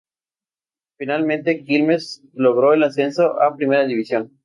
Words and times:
Finalmente, 0.97 1.63
Quilmes 1.63 2.23
logró 2.33 2.73
el 2.73 2.81
ascenso 2.81 3.39
a 3.39 3.55
Primera 3.55 3.85
División. 3.85 4.31